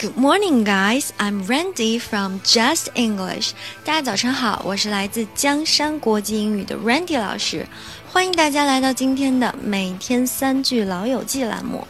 [0.00, 1.10] Good morning, guys.
[1.18, 3.50] I'm Randy from Just English.
[3.84, 7.66] 大家早上好，我是来自江山国际英语的 Randy 老师，
[8.08, 11.84] 欢迎大家来到今天的每天三句老友记栏目。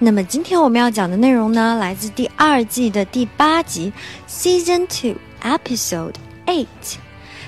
[0.00, 3.92] 那么今天我们要讲的内容呢，来自第二季的第八集
[4.28, 6.14] ，Season Two, Episode
[6.46, 6.66] Eight。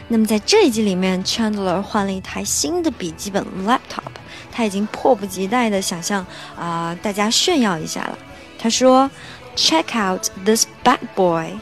[0.06, 4.12] 那么在这一集里面，Chandler 换了一台新的笔记本 laptop，
[4.52, 6.24] 他已经迫不及待的想向
[6.56, 8.16] 啊、大家炫耀一下了。
[8.56, 9.10] 他说。
[9.54, 11.58] Check out this bad boy，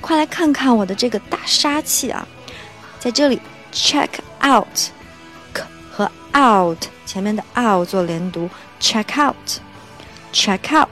[0.00, 2.26] 快来看看我的这个大杀器啊！
[2.98, 3.40] 在这里
[3.72, 4.08] ，check
[4.42, 4.66] out
[5.90, 8.48] 和 out 前面的 out 做连读
[8.80, 10.88] ，check out，check out，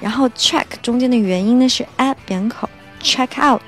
[0.00, 2.68] 然后 check 中间的元音呢是 a 扁口
[3.00, 3.62] ，check out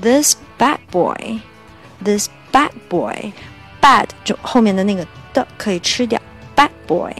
[0.00, 6.18] this bad boy，this bad boy，bad 就后面的那个的可以吃掉
[6.56, 7.12] ，bad boy。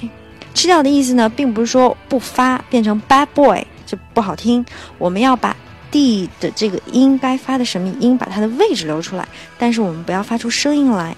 [0.55, 4.65] 吃掉的意思呢，并不是说不发变成 bad boy 就不好听。
[4.99, 5.57] 我们要把
[5.91, 9.27] d 的这个音该发的什么音，把它的位置留出来。
[9.59, 11.17] 但是我们不要发出声音来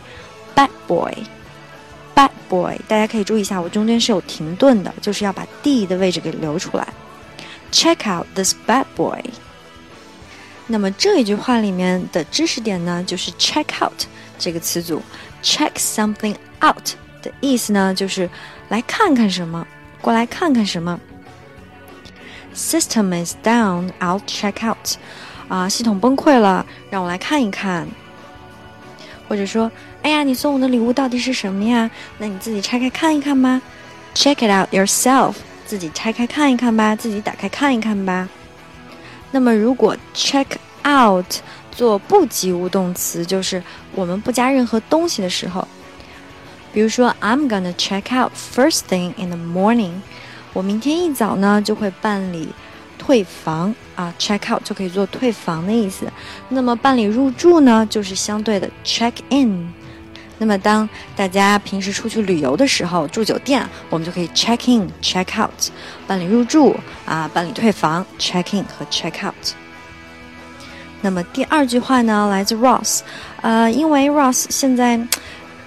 [0.54, 2.76] ，bad boy，bad boy。
[2.88, 6.86] 大家可以注意一下，我中间是有停顿的，就是要把 d 的位置给留出来。
[7.72, 9.22] Check out this bad boy。
[10.66, 14.04] 那么这一句话里面的知识点呢，就是 check out
[14.38, 15.02] 这个词组
[15.42, 16.90] ，check something out
[17.24, 18.28] 的意思呢，就是
[18.68, 19.66] 来看看什么，
[20.00, 21.00] 过来看看什么。
[22.54, 24.96] System is down, I'll check out。
[25.48, 27.88] 啊，系统崩溃了，让我来看一看。
[29.28, 29.70] 或者说，
[30.02, 31.90] 哎呀，你送我的礼物到底是什么呀？
[32.18, 33.60] 那你自己拆开看一看吧。
[34.14, 35.34] Check it out yourself，
[35.66, 38.28] 自己拆开看一看吧，自己打开看一看吧。
[39.32, 40.46] 那么，如果 check
[40.86, 41.26] out
[41.72, 43.62] 做不及物动词，就是
[43.94, 45.66] 我们不加任何东西的时候。
[46.74, 49.92] 比如说，I'm gonna check out first thing in the morning。
[50.52, 52.48] 我明天一早呢就会办理
[52.98, 56.06] 退房啊，check out 就可以做退房的意思。
[56.48, 59.72] 那么办理入住呢，就是相对的 check in。
[60.38, 65.70] 那么当大家平时出去旅游的时候，住酒店，我们就可以 check in、check out，
[66.08, 66.76] 办理入住
[67.06, 69.54] 啊，办理退房 check in 和 check out。
[71.02, 73.02] 那么第二句话呢，来自 Ross，
[73.42, 75.00] 呃，因为 Ross 现在。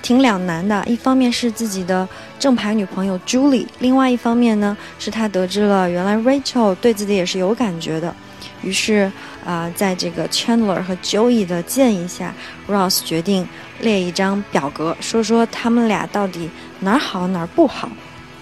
[0.07, 2.07] 挺两难的，一方面是自己的
[2.40, 8.16] 正牌女朋友 Julie，另外一方面呢是他得知了原来 Rachel 对自己也是有感觉的，
[8.62, 9.12] 于是
[9.45, 12.34] 啊，在这个 Chandler 和 Joey 的建议下
[12.69, 13.45] ，Ross 决定
[13.81, 17.89] 列一张表格，说说他们俩到底哪儿好哪儿不好。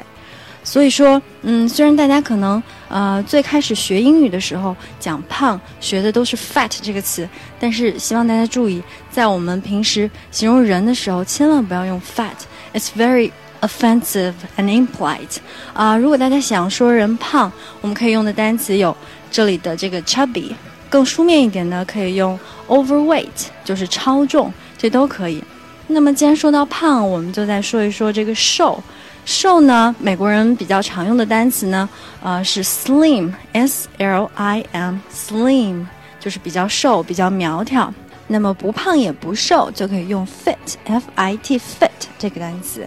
[0.62, 7.26] 所以说，嗯，虽然大家可能呃最开始学英语的时候讲胖学的都是 fat 这个词，
[7.58, 13.30] 但是希望大家注意，在我们平时形容人的时候，千万不要用 fat，it's very
[13.62, 15.38] offensive and impolite。
[15.72, 17.50] 啊，如果大家想说人胖，
[17.80, 18.94] 我们可以用的单词有
[19.30, 20.52] 这里的这个 chubby。
[20.88, 23.26] 更书面一点呢，可以用 overweight，
[23.64, 25.42] 就是超重，这都可以。
[25.88, 28.82] 那么既然说到胖，我们就再说一说这个瘦。
[29.24, 31.88] 瘦呢，美国人比较常用的单词呢，
[32.22, 35.84] 呃，是 slim，s l i m，slim，
[36.20, 37.92] 就是比较瘦，比较苗条。
[38.28, 42.86] 那么不胖也不瘦，就可以用 fit，f i t，fit 这个单词。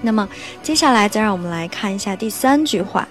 [0.00, 0.28] 那么
[0.62, 3.06] 接下来再让我们来看一下第三句话。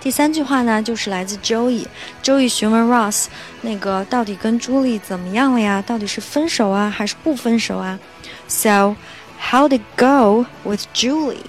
[0.00, 1.86] 第三句话呢，就是来自 Joey。
[2.22, 3.26] Joey 询问 Ross，
[3.60, 5.84] 那个到底跟朱莉怎么样了呀？
[5.86, 8.00] 到底是分手啊，还是不分手啊
[8.48, 8.96] ？So
[9.38, 11.44] how did go with Julie？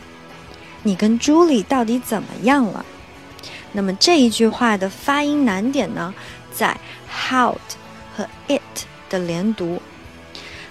[0.84, 2.86] 你跟朱莉到底怎么样了？
[3.72, 6.14] 那么这一句话的发音难点呢，
[6.54, 6.78] 在
[7.10, 7.58] how
[8.18, 8.62] 和 it
[9.10, 9.82] 的连读。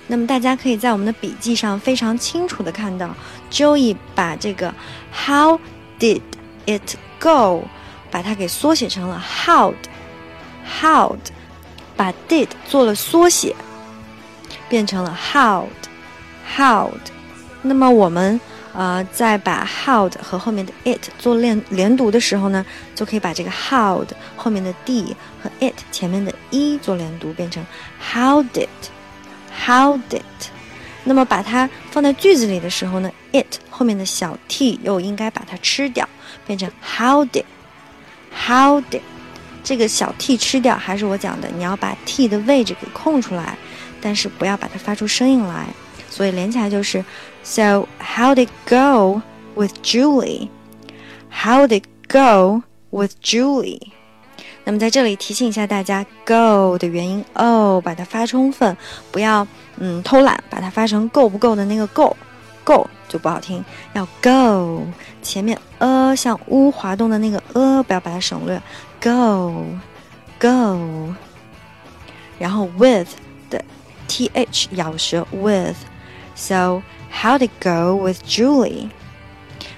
[0.06, 3.17] 那么大家可以在我们的笔记上非常清楚的看到
[3.50, 4.75] ，Joey 把这个
[5.15, 5.59] How
[5.99, 6.21] did
[6.78, 7.64] it go
[8.11, 11.19] 把它给缩写成了 how'd，how'd，
[11.96, 13.55] 把 did 做了缩写，
[14.69, 16.90] 变成了 how'd，how'd。
[17.62, 18.40] 那么我们
[18.72, 22.64] 呃在把 how'd 和后面的 it 做连连读的时候呢，
[22.94, 27.64] 就可以把这个 how'd 后面的 d 和 it 前面的 e 做连读，变成
[28.00, 28.69] how did。
[29.67, 30.22] How did？
[31.05, 36.09] 那么把它放在句子里的时候呢，it 后面的小 t 又应该把它吃掉，
[36.47, 39.01] 变成 How did？How did？
[39.63, 43.59] 这个小 t 吃掉，还是我讲的，你要把 t 的位置给空出来，
[44.01, 45.67] 但是不要把它发出声音来。
[46.09, 47.05] 所以连起来就是
[47.43, 49.23] So how did go
[49.55, 53.93] with Julie？How did go with Julie？
[54.70, 58.76] 那么在这里提醒一下大家，go 的元音 o 把它发充分，
[59.11, 59.44] 不要
[59.78, 62.17] 嗯偷懒，把它发成够不够的那个够
[62.62, 63.64] 够就不好听，
[63.94, 64.87] 要 go
[65.22, 68.62] 前面 a 像 u 滑动的那个 a 不要把它省略
[69.02, 69.67] ，go
[70.38, 71.12] go，
[72.38, 73.08] 然后 with
[73.50, 73.64] 的
[74.06, 76.81] th 咬舌 with，so
[77.12, 78.88] how did go with Julie？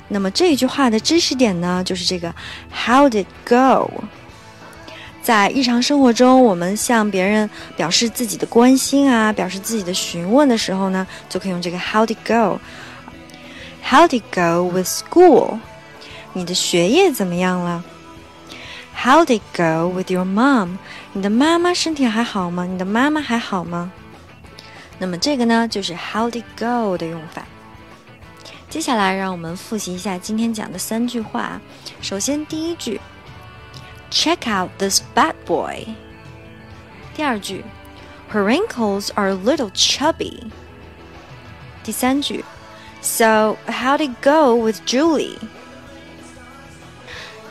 [0.09, 2.35] 那么这句话的知识点呢，就是这个
[2.71, 3.91] how did go。
[5.23, 12.59] 在日常生活中，我们向别人表示自己的关心啊，表示自己的询问的时候呢，就可以用这个 How did go?
[13.85, 15.59] How did go with school?
[16.33, 17.85] 你的学业怎么样了
[18.97, 20.79] ？How did go with your mom?
[21.13, 22.65] 你的妈妈身体还好吗？
[22.65, 23.93] 你的妈妈还好吗？
[24.99, 27.47] 那么这个呢，就是 How did go 的用法。
[28.69, 31.61] 接下来，让我们复习一下今天讲的三句话。
[32.01, 33.01] 首先，第一句。
[34.13, 35.87] Check out this bad boy.
[37.17, 37.65] 第二句
[38.31, 40.43] ，Her wrinkles are a little chubby.
[41.83, 42.45] 第三句
[43.01, 45.39] ，So how'd it go with Julie?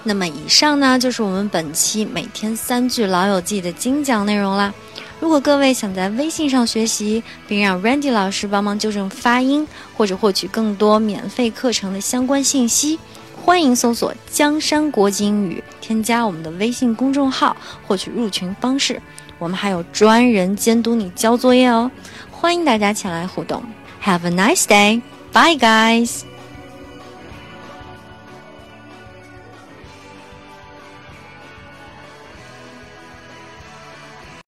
[0.04, 4.72] 那么以上呢，就是我们本期每天三句老友记的精讲内容啦。
[5.19, 9.68] 如果各位想在微信上学习，并让 Randy 老师帮忙纠正发音，
[9.98, 13.00] 或者获取更多免费课程的相关信息。
[13.43, 19.01] 欢迎搜索“江山国际英语”，添加我们的微信公众号，获取入群方式。
[19.39, 21.89] 我们还有专人监督你交作业哦，
[22.29, 23.63] 欢迎大家前来互动。
[24.03, 25.01] Have a nice day,
[25.33, 26.31] bye guys.